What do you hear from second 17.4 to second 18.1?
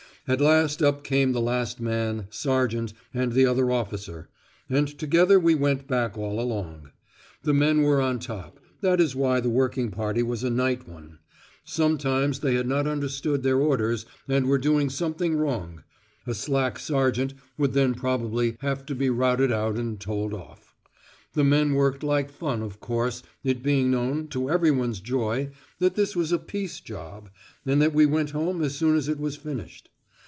would then